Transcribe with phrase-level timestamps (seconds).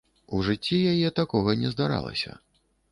[0.37, 2.31] У жыцці яе такога не здаралася.